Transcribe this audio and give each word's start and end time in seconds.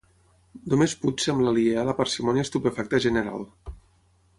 Només 0.73 0.95
Puig 1.03 1.21
sembla 1.25 1.53
aliè 1.53 1.77
a 1.81 1.85
la 1.91 1.97
parsimònia 2.01 2.49
estupefacta 2.49 3.05
general. 3.09 3.49